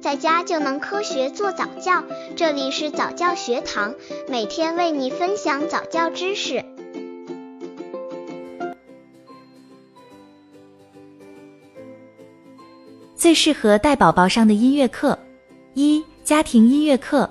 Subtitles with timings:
[0.00, 2.02] 在家就能科学做早教。
[2.34, 3.94] 这里是早教学堂，
[4.28, 6.64] 每天为你分享早教知识。
[13.14, 15.18] 最适合带宝宝上的音乐课：
[15.74, 17.28] 一、家庭音乐课。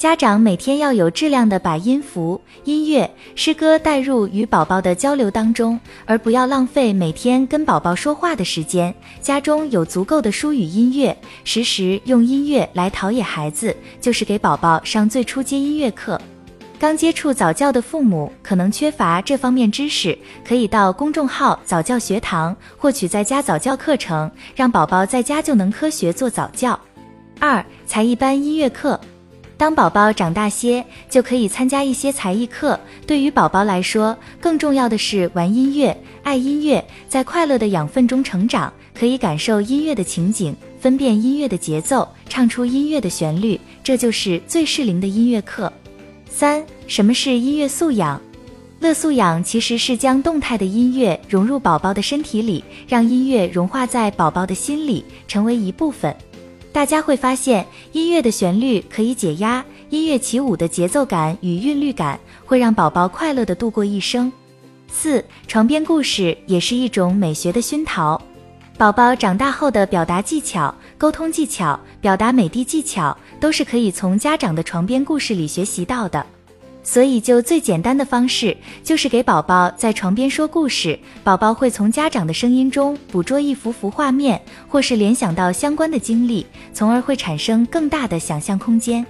[0.00, 8.94] 家长每天要有质量的把音符、音乐、诗歌带入与宝宝的交流当中，而不要浪费每天跟宝宝说话的时间。
[9.20, 11.14] 家中有足够的书语音乐，
[11.44, 16.18] 时时用音乐来陶冶孩子，就是给宝宝上最初阶音乐课。
[16.78, 26.80] 刚接触早教的父母可能缺乏这方面知识，可以到公众号早教学堂获取在家早教课程，让宝宝在家就能科学做早教。
[27.38, 28.98] 二、才艺班音乐课。
[29.60, 32.80] 当宝宝长大些，就可以参加一些才艺课。
[33.06, 45.70] 对于宝宝来说，更重要的是玩音乐、爱音乐，在快乐的养分中成长，可以感受音乐的情景，分辨音乐的节奏，唱出音乐的旋律，这就是最适龄的音乐课。
[46.30, 48.18] 三、什么是音乐素养？
[48.78, 56.16] 乐素养其实是将动态的音乐融入宝宝的身体里，让音乐融化在宝宝的心里，成为一部分。
[56.72, 64.32] 大家会发现，音乐的旋律可以解压，音乐起舞的节奏感与韵律感会让宝宝快乐的度过一生。
[64.88, 68.20] 四，床边故事也是一种美学的熏陶，
[68.78, 76.24] 宝宝长大后的表达技巧、沟通技巧、表达美的技巧，都是可以从家长的床边故事里学习到的。
[76.82, 80.98] 所以，就最简单的方式，就是给宝宝在床边说故事。
[81.22, 89.04] 宝宝会从家长的声音中捕捉一幅幅画面，或是联想到相关的经历，从而会产生更大的想象空间。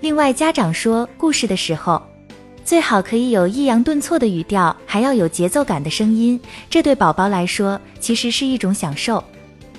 [0.00, 2.00] 另外，家长说故事的时候，
[2.64, 9.22] 最好可以有抑扬顿挫的语调，还要有节奏感的声音，这对宝宝来说其实是一种享受。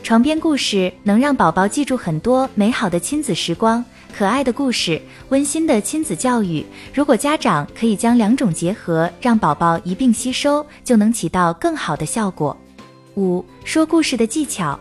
[0.04, 3.84] 床边故事能让宝宝记住很多美好的亲子时光。
[4.20, 6.66] 可爱的故事，温馨的亲子教育。
[6.94, 12.58] 如果家长可以将两种结合，让宝宝一并吸收，就能起到更好的效果。
[13.16, 14.78] 五、说故事的技巧，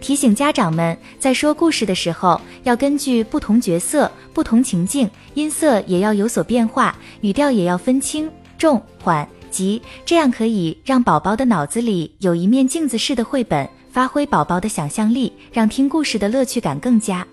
[0.00, 8.28] 提醒家长们在说故事的时候，要根据不同角色、不同情境，音色也要有所变化，语调也要分轻、
[8.58, 17.24] 重、缓、急，这样可以让宝宝的脑子里有一面镜子式的绘本，发挥宝宝的想象力，让听故事的乐趣感更佳。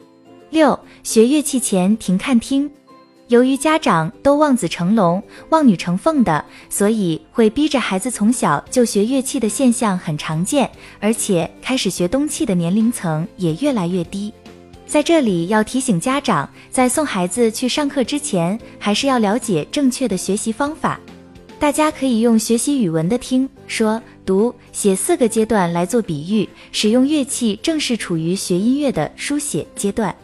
[0.50, 2.70] 六学乐器前停看听，
[3.28, 14.34] 由于家长都望子成龙、望女成凤的，所以会逼着孩子从小就学乐器的现象很常见，而且开始学东器的年龄层也越来越低。
[14.88, 21.00] 在这里要提醒家长，在送孩子去上课之前，还是要了解正确的学习方法。
[21.60, 30.16] 大家可以用学习语文的听说读写四个阶段来做比喻，使用乐器正是处于学音乐的书写阶段。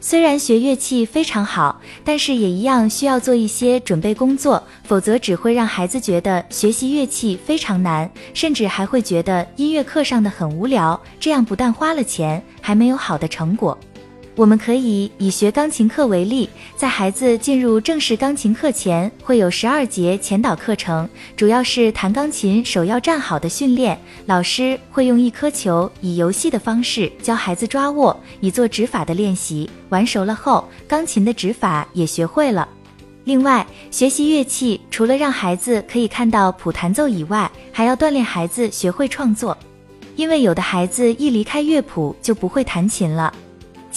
[0.00, 10.98] 虽然学乐器非常好，但是也一样需要做一些准备工作，否则只会让孩子觉得学习乐器非常难，甚至还会觉得音乐课上的很无聊。
[11.18, 13.76] 这样不但花了钱，还没有好的成果。
[14.38, 23.98] 我们可以以学钢琴课为例，在孩子进入正式钢琴课前，会有十二节前导课程，主要是弹钢琴手要站好的训练。
[24.26, 29.68] 老师会用一颗球，以游戏的方式教孩子抓握，以做指法的练习。
[29.88, 32.68] 玩熟了后，钢琴的指法也学会了。
[33.24, 39.58] 另外，学习乐器除了让孩子可以看到谱弹奏以外，还要锻炼孩子学会创作，
[40.14, 43.34] 因为有的孩子一离开乐谱就不会弹琴了。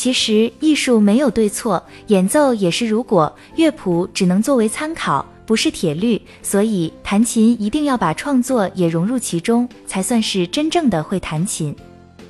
[0.02, 2.88] 其实艺术没有对错，演奏也是。
[2.88, 11.76] 如果乐谱只能作为参考，不是铁律，所以弹琴一定要把创作也融入其中，才算是真正的会弹琴。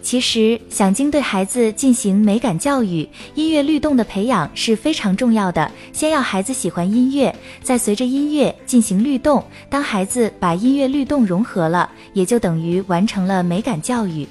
[0.01, 5.71] 其实想经对孩子进行美感教育，音乐律动的培养是非常重要的。
[5.93, 7.33] 先要孩子喜欢音乐，
[7.63, 9.41] 再随着音乐进行律动。
[9.69, 14.27] 当孩子把音乐律动融合了，也就等于完成了美感教育。